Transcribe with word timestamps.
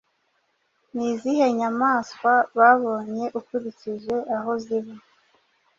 Ni 0.93 1.03
izihe 1.11 1.45
nyamaswa 1.59 2.33
babonye 2.57 3.25
ukurikije 3.39 4.15
aho 4.35 4.51
ziba? 4.63 4.95